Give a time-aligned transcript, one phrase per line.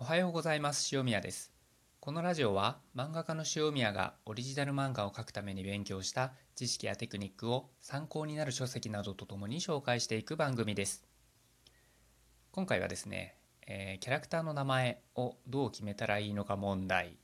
[0.00, 0.94] おはようございます。
[0.94, 1.50] 塩宮です。
[1.98, 11.04] このラジオは漫画家の塩宮がオリジナル漫画を描くために勉強した知識やテクニックを参考になる書籍などとともに紹介していく番組です。
[12.52, 13.34] 今回はですね、
[13.66, 17.18] えーキャラクターの名前をどう決めたらいいのか問題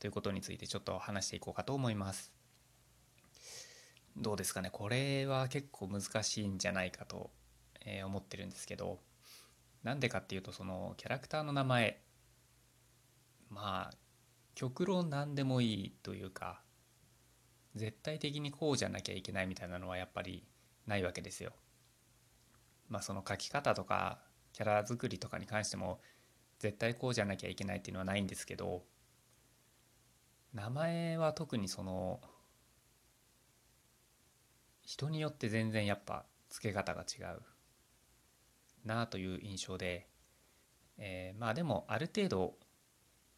[0.00, 2.32] ということについてちょっと話していこうかと思います。
[4.16, 4.70] どうですかね？
[4.72, 7.30] これは結構難しいんじゃないかと、
[8.04, 8.98] 思ってるんですけど。
[9.82, 12.00] なんでかっていうとそのキャラクターの名前
[13.50, 13.96] まあ
[14.54, 16.62] 極論何でもいいというか
[17.74, 20.44] 絶対的にこうじゃなきゃいけないみたいなのはやっぱり
[20.86, 21.52] ないわけですよ。
[22.88, 24.20] まあその書き方とか
[24.52, 26.00] キャラ作りとかに関しても
[26.58, 28.84] 絶対こうじゃなきゃいけないっていうのはないんですけど
[30.52, 32.20] 名前は特にその
[34.82, 37.42] 人によって全然やっぱ付け方が違う
[38.84, 40.08] なという印象で、
[40.98, 42.54] えーまあでもある程度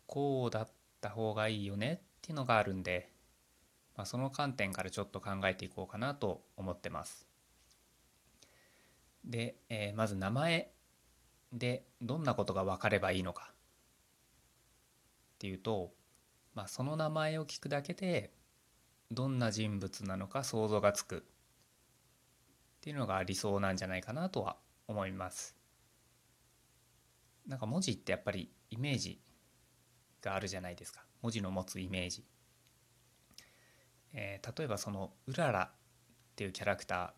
[0.06, 0.68] こうだっ
[1.00, 3.10] た方がいいよねっていうのがあるんで、
[3.96, 7.26] まあ、その観点からちょっと考えていこうかなと思ってます。
[9.24, 10.70] で、えーまず名前
[11.52, 13.54] でどんなことが分かればいいのかっ
[15.38, 15.92] ていうと、
[16.54, 18.32] まあ、その名前を聞くだけで
[19.10, 21.20] どんな人物なのか想像がつくっ
[22.80, 24.56] ていうのが理想なんじゃないかなとは
[24.86, 25.56] 思います。
[27.46, 29.20] なんか文字ってやっぱりイメージ
[30.22, 31.04] があるじゃないですか。
[31.22, 32.24] 文字の持つイメージ、
[34.12, 37.14] えー例えばそのうららっていうキャラクタ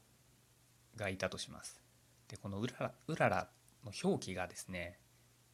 [0.97, 1.83] ーがいたとします。
[2.29, 3.49] でこのうららうらら
[3.85, 4.99] の表記がですね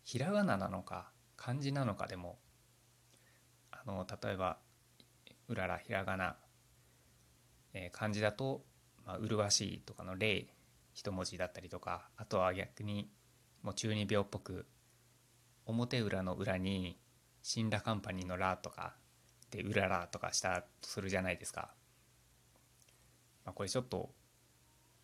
[0.03, 2.39] ひらがななのか漢字なのかでも
[3.71, 4.59] あの例えば
[5.49, 6.37] うららひらがな、
[7.75, 8.65] えー漢字だと、
[9.05, 10.47] まあ、麗しいとかの「礼」
[10.95, 13.11] 一文字だったりとかあとは逆に
[13.63, 14.67] もう中二病っぽく
[15.65, 16.99] 表裏の裏に
[17.43, 18.97] 死んだカンパニーの「ラ」とか
[19.51, 21.75] で「うらら」とかしたとするじゃないですか、
[23.45, 24.15] まあ、これちょっと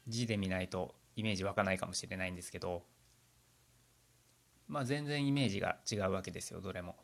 [0.06, 2.84] 字で見ないとイメージ湧かないかもしれないんですけど
[4.66, 6.96] まあ全然イメージが違うわけですよどれも。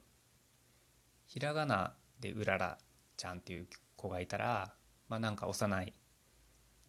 [1.27, 2.79] ひらがなで「うらら
[3.17, 4.75] ちゃん」っていう子がいたら
[5.09, 5.95] まあなんか幼い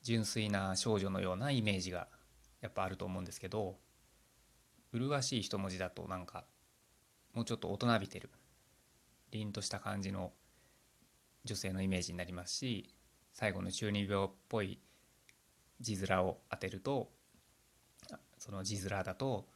[0.06, 2.08] 純粋な少女のようなイメージが
[2.62, 3.76] やっぱあると思うんですけど
[4.94, 6.46] 麗しい一文字だとなんか
[7.34, 8.30] もうちょっと大人びてる
[9.32, 10.32] 凛とした感じの
[11.44, 12.94] 女性のイメージになりますし
[13.34, 14.80] 最後の中二病っぽい
[15.82, 17.10] 字面を当てると
[18.38, 19.48] その字面だと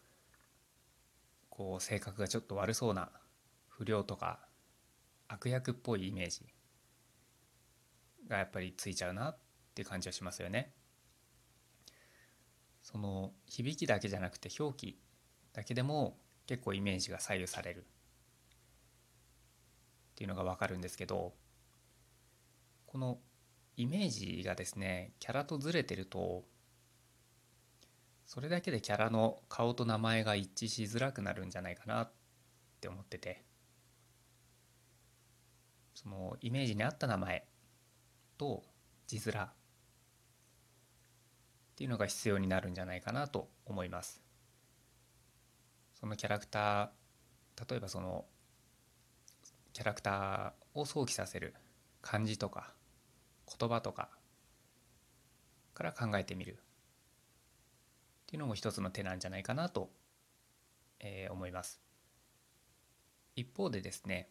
[1.51, 3.11] こう性格がちょっと悪そうな
[3.67, 4.39] 不良とか
[5.27, 6.41] 悪役っぽいイメージ
[8.27, 9.37] がやっぱりついちゃうなっ
[9.69, 10.73] って感じはしますよね。
[12.81, 14.99] その響きだけじゃなくて表記
[15.53, 17.83] だけでも結構イメージが左右されるっ
[20.15, 21.33] ていうのが分かるんですけど
[22.87, 23.19] この
[23.77, 26.43] イメージがですねキャラとずれてると
[28.25, 32.11] それだけでキャラの顔と名前が一致しづらくなるんじゃないかなっ
[32.81, 33.43] て思ってて
[35.93, 37.45] そのイメージに合った名前
[38.37, 38.63] と
[39.07, 39.47] 字面
[41.79, 44.21] っていうのが必要になるんじゃないかなと思います。
[45.93, 48.25] そのキャラクター例えばその
[49.71, 51.53] キャラクターを想起させる
[52.01, 52.73] 漢字とか
[53.57, 54.09] 言葉とか
[55.73, 56.55] から考えてみるっ
[58.25, 59.89] ていうのも一つの手なんじゃないかなと、
[60.99, 61.79] えー思います。
[63.37, 64.27] 一方でですね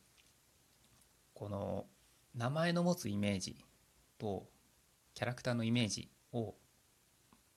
[1.32, 1.86] この
[2.34, 3.56] 名前の持つイメージ
[4.18, 4.50] と
[5.14, 6.54] キャラクターのイメージを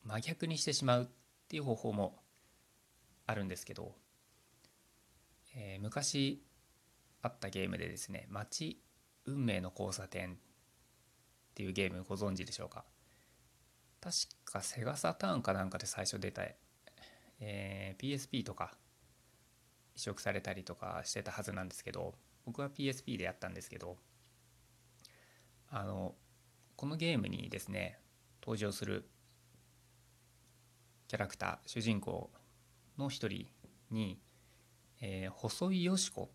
[0.03, 1.07] 真逆にしてしまうっ
[1.47, 2.23] ていう方法も
[3.27, 3.95] あるんですけど、
[5.55, 6.43] えー昔
[7.23, 8.81] あったゲームでですね「街
[9.25, 10.37] 運命の交差点」っ
[11.53, 12.83] ていうゲームご存知でしょうか？
[13.99, 16.43] 確かセガサターンかなんかで最初出た、
[17.39, 18.75] えー PSP とか
[19.95, 22.15] 移植されたりとかしてたはずなんですけど
[22.45, 23.97] 僕は PSP でやったんですけど
[25.69, 26.15] あの
[26.75, 27.99] このゲームにですね
[28.41, 29.07] 登場する
[31.11, 32.31] キャラクター主人公
[32.97, 33.45] の一人
[33.89, 34.17] に、
[35.01, 36.27] えー細井よし子っ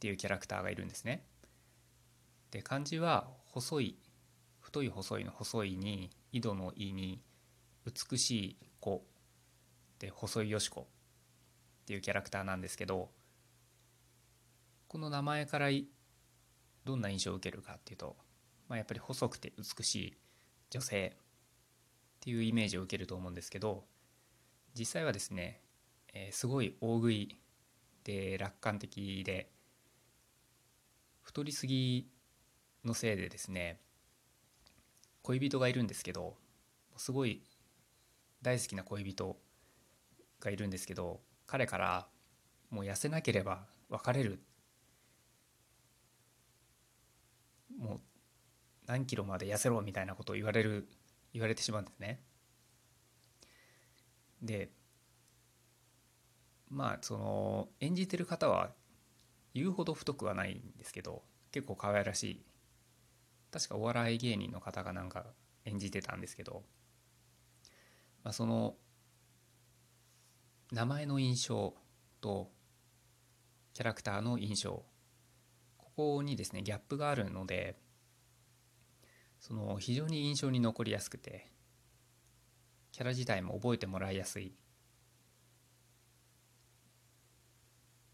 [0.00, 1.26] ていうキャラクターがいるんですね。
[2.50, 3.98] で漢字は細い
[4.58, 7.20] 太い細いの細いに井戸の井に
[7.84, 9.04] 美しい子
[9.98, 10.84] で細井よし子っ
[11.84, 13.10] ていうキャラクターなんですけど
[14.86, 15.68] この名前から
[16.86, 18.16] どんな印象を受けるかっていうと、
[18.66, 20.16] まあ、やっぱり細くて美しい
[20.70, 21.14] 女性
[22.18, 23.84] っていうイメージを受けると思うんですけど
[24.74, 25.60] 実際はですね、
[26.12, 27.36] えーすごい大食い
[28.04, 29.50] で楽観的で
[31.22, 32.08] 太りすぎ
[32.84, 33.80] のせいでですね
[35.22, 36.36] 恋人がいるんですけど
[36.96, 37.42] すごい
[38.42, 39.36] 大好きな恋人
[40.40, 42.08] がいるんですけど彼から
[42.70, 44.40] もう痩せなければ別れる。
[47.78, 48.00] もう
[48.86, 50.88] 何キロまで痩せろみたいなことを言われる
[51.38, 52.20] 言われてしまうんですね。
[54.42, 54.70] で
[56.68, 58.72] まあその演じてる方は
[59.54, 62.44] 言うほど太くはないんですけど結構可愛らしい
[63.52, 65.26] 確かお笑い芸人の方がなんか
[65.64, 66.64] 演じてたんですけど、
[68.22, 68.74] まあ、その
[70.72, 71.74] 名前の印象
[72.20, 72.50] と
[73.74, 74.84] キャラクターの印象
[75.78, 77.76] ここにですねギャップがあるので
[79.48, 81.46] その非常に印象に残りやすくて
[82.92, 84.52] キャラ自体も覚えてもらいやすいっ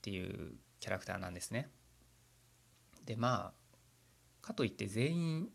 [0.01, 1.71] ていうキャラクターなんですね。
[3.05, 5.49] でまあかといって全員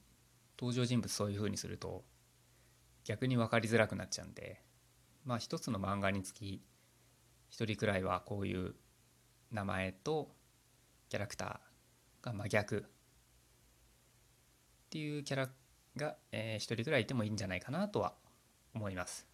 [0.60, 2.04] 登場人物そういう風にすると
[3.06, 4.62] 逆に分かりづらくなっちゃうんで
[5.24, 6.62] まあ一つの漫画につき
[7.50, 8.76] 一人くらいはこういう
[9.52, 10.36] 名前と
[11.08, 12.81] キャラクターが真逆っ
[14.90, 15.50] ていうキャラ
[16.00, 18.16] が、えー、一人くらいいてもいいんじゃないかなとは
[18.74, 19.28] 思います。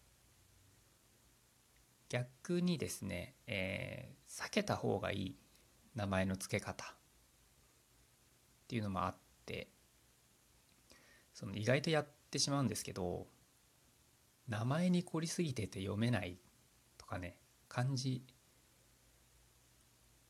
[2.08, 5.36] 逆にですね、えー、避けた方がいい
[5.94, 6.88] 名前の付け方っ
[8.68, 9.68] ていうのもあって
[11.32, 13.26] その意外とやってしまうんですけど
[14.48, 16.38] 名前に凝りすぎてて読めない
[16.96, 17.38] とかね
[17.68, 18.22] 漢字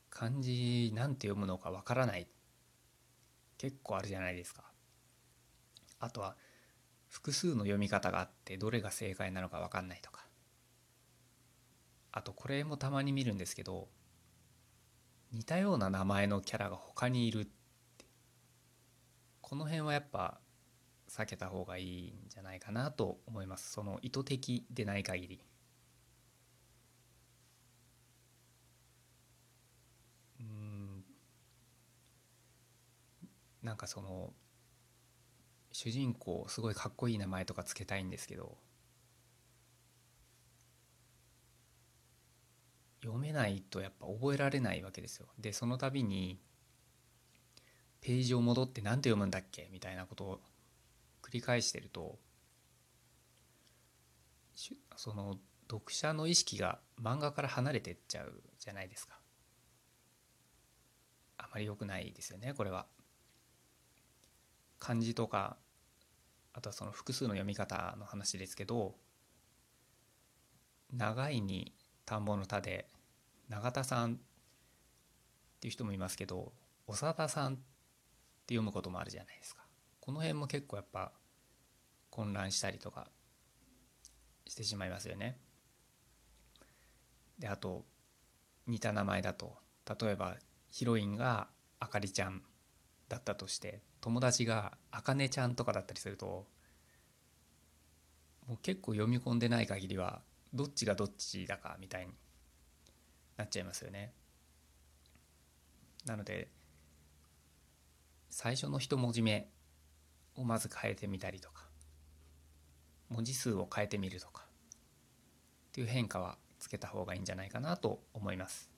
[0.08, 2.26] 漢字なんて読むのかわからない
[3.58, 4.64] 結構あるじゃないですか
[6.06, 6.36] あとは
[7.08, 10.24] 複数の読み方があってどれが正解なのか分かんないとか。
[12.12, 13.88] あとこれもたまに見るんですけど
[15.32, 18.06] 似たような名前のキャラが他にいるって。
[19.40, 20.40] この辺はやっぱ
[21.08, 23.72] 避けた方がいいんじゃないかなと思います。
[23.72, 25.40] その意図的でない限り。
[30.40, 31.04] うん。
[33.62, 34.32] なんかその
[35.78, 38.56] 主人公すごいかっこいい名前とかつけたいんですけど
[43.02, 45.26] 読めないとやっぱ覚えられないわけですよ。
[45.38, 46.40] でその度に
[48.00, 49.68] ページを戻って何て読むんだっけ？
[49.70, 50.40] みたいなことを
[51.22, 52.18] 繰り返してると
[54.96, 55.36] その
[55.70, 59.20] 読者の意識が漫画から離れてっちゃうじゃないですか。
[61.36, 62.86] あまり良くないですよねこれは。
[64.78, 65.58] 漢字とか
[66.56, 68.94] あとはその複数の読み方の話ですけど
[70.90, 71.74] 長いに
[72.06, 72.88] 田んぼの田で
[73.50, 74.16] 永田さんっ
[75.60, 76.54] ていう人もいますけど
[76.88, 79.62] 長田さんって読むこともあるじゃないですか。
[80.00, 81.12] この辺も結構やっぱ
[82.10, 83.08] 混乱したりとか
[84.46, 85.38] してしまいますよね。
[87.38, 87.84] であと
[88.66, 89.58] 似た名前だと
[90.00, 90.36] 例えば
[90.70, 91.48] ヒロインが
[91.80, 92.42] あかりちゃん
[93.08, 96.46] だったとして友達があかねちゃんとかだったりすると
[98.48, 100.22] もう結構読み込んでない限りは
[100.54, 102.12] どっちがどっちだかみたいに
[103.36, 104.12] なっちゃいますよね。
[106.06, 106.48] なので
[108.30, 109.48] 最初の一文字目
[110.36, 111.64] をまず変えてみたりとか
[113.08, 118.75] 文字数を変えてみるとかっていう変化はつけた方がいいんじゃないかなと思います。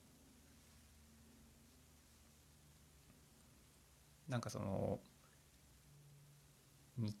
[4.29, 4.99] なんかその
[6.97, 7.15] に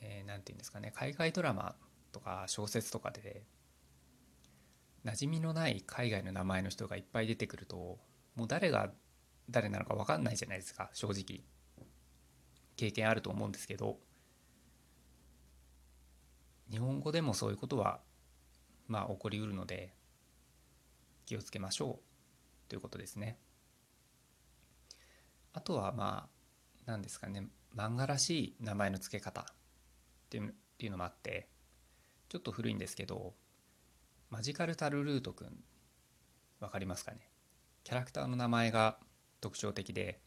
[0.00, 1.74] えー、なんて言うんですかね海外ドラマ
[2.12, 3.42] とか小説とかで
[5.04, 7.98] 馴染みのない海外の名前の人がいっぱい出てくると
[8.36, 8.90] もう誰が
[9.50, 11.44] 誰なのか分かんないじゃないですか正直。
[12.76, 13.98] 経験あると思うんですけど
[16.70, 18.00] 日本語でもそういうことは
[18.88, 19.94] まあ起こりうるので
[21.26, 23.38] 気をつけましょうということですね。
[25.54, 26.28] あとはまあ
[26.84, 29.44] 何ですかね漫画らしい名前の付け方っ
[30.28, 31.48] ていうのもあって
[32.28, 33.34] ちょっと古いんですけど
[34.30, 35.64] マジカルタルルートくん
[36.60, 37.30] 分かりますかね？
[37.84, 38.98] キャラクターの名前が
[39.40, 40.20] 特徴的で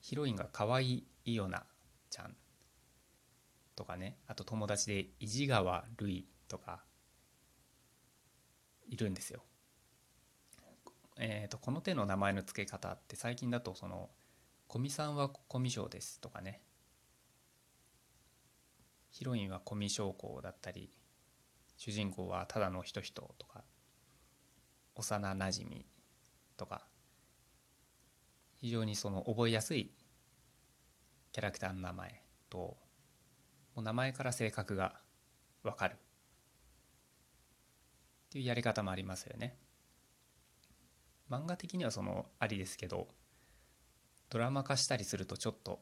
[0.00, 1.64] ヒロインが可愛いイオナ
[2.10, 2.36] ちゃん
[3.74, 6.84] とかねあと友達で意地川るいとか
[8.88, 9.42] いるんですよ。
[11.18, 14.10] えーと、この手の名前の付け方って最近だとその
[14.68, 16.62] 「古見さんは古見賞です」とかね
[19.10, 20.90] ヒロインは古見将校だったり
[21.78, 23.64] 主人公はただの人人とか
[24.94, 25.86] 幼なじみ
[26.56, 26.86] とか
[28.56, 29.94] 非常にその覚えやすい
[31.32, 32.78] キャラクターの名前とも
[33.76, 35.00] う名前から性格が
[35.62, 35.96] わかるっ
[38.30, 39.58] ていうやり方もありますよね。
[41.30, 43.08] 漫画的にはそのありですけど
[44.30, 45.80] ドラマ化したりするとちょっと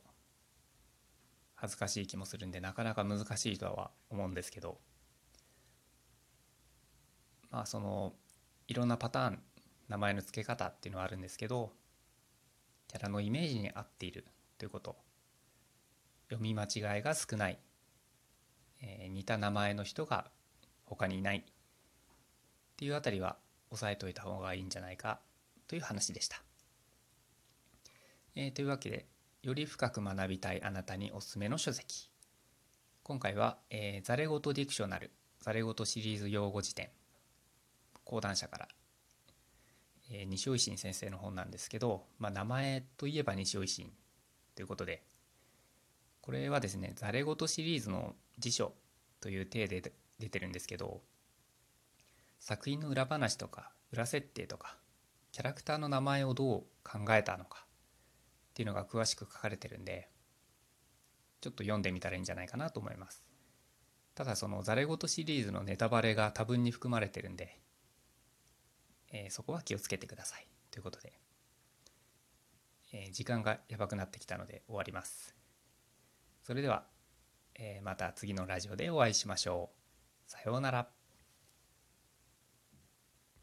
[1.54, 4.78] 恥ずかしい気もするんでなかなか難しいとは思うんですけど
[7.50, 8.12] まあその
[8.68, 9.42] いろんなパターン
[9.88, 11.72] 名前の付け方っていうのはあるんですけど
[12.88, 14.24] キャラのイメージに合っている
[14.58, 14.96] ということ
[16.28, 17.58] 読み間違いが少ない、
[18.82, 20.30] えー、似た名前の人が
[20.86, 21.42] 他にいないっ
[22.76, 23.36] ていうあたりは
[23.70, 25.20] 押さえといた方がいいんじゃないか
[25.74, 26.40] という話でした。
[28.36, 29.06] えー、というわけで
[29.42, 32.10] より深く学びたいあなたにおすすめの書籍
[33.02, 36.90] 今回は、えー、ザレゴトディクショナルザレゴトシリーズ用語辞典
[38.04, 38.68] 講談社から、
[40.12, 43.90] えー、西尾維新先生の本なんですけど、まあ、名前といえば西尾維新
[44.54, 45.02] ということで
[46.20, 48.74] これはですねザレゴトシリーズの辞書
[49.20, 51.00] という体で出てるんですけど
[52.38, 54.76] 作品の裏話とか裏設定とか
[55.34, 60.08] キャラクターの名前をどう考えたのかっていうのが詳しく書かれてるんで
[61.40, 63.24] ちょっと読んでみたらいいんじゃないかなと思います。
[64.14, 67.58] ただそのザレ言シリーズのネタバレが多分に含まれてるんで、
[69.10, 70.46] えー、そこは気をつけてください。
[70.70, 71.12] ということで、
[72.92, 75.34] えー、時間がやばくなってきたので終わります。
[76.44, 76.86] それでは、
[77.56, 79.70] えー、また次のラジオでお会いしましょ
[80.28, 80.30] う。
[80.30, 80.93] さようなら。